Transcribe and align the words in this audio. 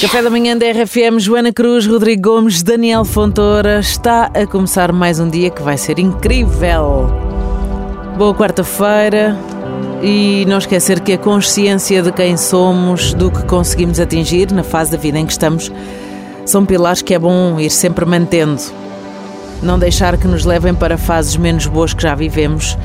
Café 0.00 0.22
da 0.22 0.30
manhã 0.30 0.56
da 0.56 0.64
RFM, 0.64 1.18
Joana 1.18 1.52
Cruz, 1.52 1.84
Rodrigo 1.84 2.30
Gomes, 2.30 2.62
Daniel 2.62 3.04
Fontoura. 3.04 3.80
Está 3.80 4.26
a 4.26 4.46
começar 4.46 4.92
mais 4.92 5.18
um 5.18 5.28
dia 5.28 5.50
que 5.50 5.60
vai 5.60 5.76
ser 5.76 5.98
incrível. 5.98 7.10
Boa 8.16 8.32
quarta-feira 8.32 9.36
e 10.00 10.44
não 10.46 10.58
esquecer 10.58 11.00
que 11.00 11.14
a 11.14 11.18
consciência 11.18 12.00
de 12.00 12.12
quem 12.12 12.36
somos, 12.36 13.12
do 13.12 13.28
que 13.28 13.42
conseguimos 13.46 13.98
atingir 13.98 14.52
na 14.52 14.62
fase 14.62 14.92
da 14.92 14.96
vida 14.96 15.18
em 15.18 15.26
que 15.26 15.32
estamos, 15.32 15.72
são 16.46 16.64
pilares 16.64 17.02
que 17.02 17.12
é 17.12 17.18
bom 17.18 17.58
ir 17.58 17.68
sempre 17.68 18.04
mantendo. 18.04 18.62
Não 19.60 19.80
deixar 19.80 20.16
que 20.16 20.28
nos 20.28 20.44
levem 20.44 20.76
para 20.76 20.96
fases 20.96 21.36
menos 21.36 21.66
boas 21.66 21.92
que 21.92 22.04
já 22.04 22.14
vivemos, 22.14 22.78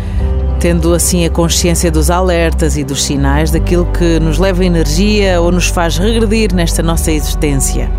tendo 0.64 0.94
assim 0.94 1.26
a 1.26 1.30
consciência 1.30 1.92
dos 1.92 2.10
alertas 2.10 2.78
e 2.78 2.86
dos 2.86 3.04
sinais 3.04 3.52
daquilo 3.52 3.86
que 3.88 4.18
nos 4.22 4.40
leva 4.40 4.64
energia 4.64 5.42
ou 5.42 5.52
nos 5.52 5.68
faz 5.68 5.98
regredir 5.98 6.56
nesta 6.56 6.82
nossa 6.82 7.12
existência. 7.12 7.92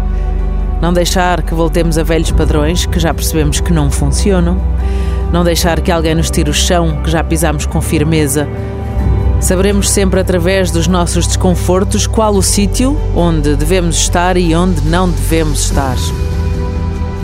Não 0.81 0.91
deixar 0.91 1.43
que 1.43 1.53
voltemos 1.53 1.99
a 1.99 2.03
velhos 2.03 2.31
padrões 2.31 2.87
que 2.87 2.99
já 2.99 3.13
percebemos 3.13 3.61
que 3.61 3.71
não 3.71 3.91
funcionam. 3.91 4.59
Não 5.31 5.45
deixar 5.45 5.79
que 5.83 5.93
alguém 5.93 6.15
nos 6.15 6.31
tire 6.31 6.49
o 6.49 6.55
chão 6.55 7.03
que 7.05 7.11
já 7.11 7.23
pisamos 7.23 7.67
com 7.67 7.83
firmeza. 7.83 8.49
Saberemos 9.41 9.91
sempre 9.91 10.19
através 10.19 10.71
dos 10.71 10.87
nossos 10.87 11.27
desconfortos 11.27 12.07
qual 12.07 12.35
o 12.35 12.43
sítio 12.43 12.99
onde 13.15 13.57
devemos 13.57 13.97
estar 13.97 14.39
e 14.39 14.55
onde 14.55 14.81
não 14.89 15.11
devemos 15.11 15.67
estar. 15.67 15.97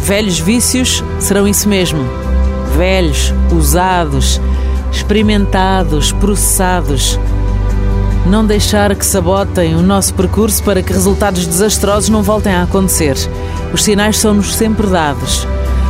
Velhos 0.00 0.38
vícios 0.38 1.02
serão 1.18 1.48
isso 1.48 1.66
mesmo. 1.66 2.04
Velhos, 2.76 3.32
usados, 3.50 4.38
experimentados, 4.90 6.12
processados. 6.12 7.18
Não 8.26 8.44
deixar 8.44 8.94
que 8.94 9.04
sabotem 9.04 9.74
o 9.74 9.82
nosso 9.82 10.14
percurso 10.14 10.62
para 10.62 10.82
que 10.82 10.92
resultados 10.92 11.46
desastrosos 11.46 12.08
não 12.08 12.22
voltem 12.22 12.52
a 12.52 12.62
acontecer. 12.62 13.16
Os 13.72 13.82
sinais 13.82 14.18
são-nos 14.18 14.54
sempre 14.54 14.86
dados. 14.86 15.46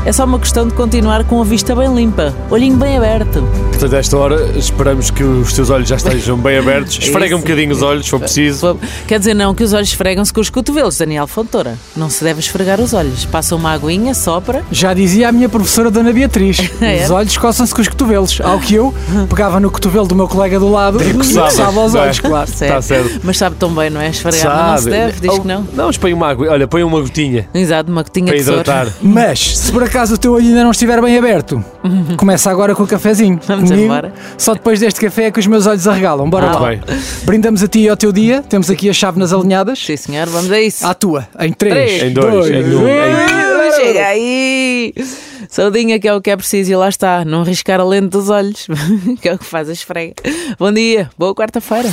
É 0.07 0.13
só 0.13 0.25
uma 0.25 0.39
questão 0.39 0.67
de 0.67 0.73
continuar 0.75 1.25
com 1.25 1.41
a 1.43 1.45
vista 1.45 1.75
bem 1.77 1.95
limpa, 1.95 2.35
olhinho 2.51 2.77
bem 2.77 2.97
aberto. 2.97 3.43
Portanto, 3.69 3.95
a 3.95 3.99
esta 3.99 4.17
hora 4.17 4.59
esperamos 4.59 5.11
que 5.11 5.23
os 5.23 5.53
teus 5.53 5.69
olhos 5.69 5.89
já 5.89 5.97
estejam 5.97 6.39
bem 6.39 6.59
abertos. 6.59 6.97
Esfrega 7.01 7.37
um 7.37 7.41
bocadinho 7.41 7.71
os 7.73 7.83
olhos, 7.83 8.05
se 8.05 8.11
for 8.11 8.19
preciso. 8.19 8.79
Quer 9.07 9.19
dizer, 9.19 9.35
não 9.35 9.55
que 9.55 9.63
os 9.63 9.73
olhos 9.75 9.89
esfregam-se 9.89 10.33
com 10.33 10.41
os 10.41 10.49
cotovelos, 10.49 10.97
Daniel 10.97 11.27
Fontoura. 11.27 11.77
Não 11.95 12.09
se 12.09 12.25
deve 12.25 12.41
esfregar 12.41 12.81
os 12.81 12.95
olhos. 12.95 13.27
Passa 13.27 13.55
uma 13.55 13.73
aguinha, 13.73 14.15
sopra. 14.15 14.65
Já 14.73 14.95
dizia 14.95 15.29
a 15.29 15.33
minha 15.33 15.49
professora 15.51 15.91
Dona 15.91 16.13
Beatriz: 16.13 16.59
É? 16.81 17.05
os 17.05 17.11
olhos 17.11 17.37
coçam-se 17.37 17.75
com 17.75 17.83
os 17.83 17.89
cotovelos. 17.89 18.41
Ao 18.43 18.59
que 18.59 18.75
eu 18.75 18.95
pegava 19.29 19.61
no 19.61 19.71
cotovelo 19.71 20.07
do 20.07 20.15
meu 20.17 20.27
colega 20.27 20.59
do 20.59 20.71
lado 20.71 20.99
e 21.05 21.13
coçava, 21.13 21.85
os 21.85 21.95
é? 21.95 21.99
olhos, 22.01 22.21
claro. 22.21 22.51
Certo. 22.51 22.83
certo. 22.83 23.21
Mas 23.23 23.37
sabe 23.37 23.57
tão 23.57 23.73
bem, 23.75 23.91
não 23.91 24.01
é? 24.01 24.09
Esfregar 24.09 24.73
não 24.73 24.79
se 24.79 24.89
deve, 24.91 25.21
diz 25.21 25.39
que 25.39 25.47
não. 25.47 25.67
Não, 25.75 25.87
mas 25.87 25.99
põe 25.99 26.13
uma 26.15 26.27
água. 26.29 26.49
Olha, 26.51 26.67
põe 26.67 26.83
uma 26.83 27.01
gotinha 27.01 27.49
Exato, 27.55 27.93
uma 27.93 28.03
gotinha 28.03 28.27
para 28.27 28.37
de 28.37 28.45
soro. 28.45 28.61
hidratar. 28.61 28.89
Mas, 29.03 29.59
se 29.59 29.71
por 29.71 29.90
acaso 29.91 30.15
o 30.15 30.19
teu 30.19 30.33
olho 30.33 30.47
ainda 30.47 30.63
não 30.65 30.71
estiver 30.71 31.01
bem 31.03 31.19
aberto, 31.19 31.63
começa 32.17 32.51
agora 32.51 32.75
com 32.75 32.83
o 32.85 32.87
cafezinho. 32.87 33.39
Vamos 33.47 33.69
Comigo, 33.71 33.87
embora. 33.87 34.13
Só 34.39 34.55
depois 34.55 34.81
deste 34.81 35.01
café 35.01 35.25
é 35.25 35.31
que 35.31 35.39
os 35.41 35.47
meus 35.47 35.67
olhos 35.67 35.87
arregalam. 35.87 36.29
Bora 36.31 36.47
Ah, 36.51 36.59
lá. 36.59 36.69
Bem. 36.71 36.81
Brindamos 37.25 37.63
a 37.63 37.69
ti 37.69 37.81
e 37.81 37.89
ao 37.89 37.97
teu 37.97 38.13
dia. 38.13 38.43
Temos 38.49 38.71
aqui 38.71 38.89
as 38.89 38.97
chávenas 38.97 39.33
alinhadas. 39.33 39.79
Sim, 39.85 39.97
senhor, 39.97 40.27
vamos 40.29 40.51
a 40.51 40.61
isso. 40.61 40.87
À 40.87 40.95
tua, 40.95 41.29
em 41.41 41.53
Três. 41.53 41.99
3, 41.99 42.03
Em 42.11 42.15
dois, 42.15 42.51
em 42.51 42.75
um, 42.75 42.89
em- 42.89 43.51
Chega 43.77 44.07
aí! 44.07 44.93
Saudinha, 45.49 45.99
que 45.99 46.07
é 46.09 46.15
o 46.15 46.21
que 46.21 46.31
é 46.31 46.37
preciso, 46.37 46.71
e 46.73 46.77
lá 46.77 46.89
está, 46.89 47.25
não 47.25 47.43
riscar 47.43 47.81
a 47.81 47.85
lente 47.85 48.09
dos 48.09 48.29
olhos, 48.31 48.67
que 49.21 49.29
é 49.29 49.35
o 49.35 49.39
que 49.39 49.45
faz 49.45 49.69
a 49.69 49.73
esfrega. 49.73 50.15
Bom 50.59 50.73
dia, 50.73 51.09
boa 51.19 51.35
quarta-feira. 51.35 51.89